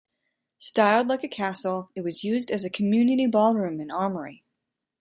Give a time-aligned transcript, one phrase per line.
[0.57, 4.43] Styled like a castle, it was used as a community ballroom and armory.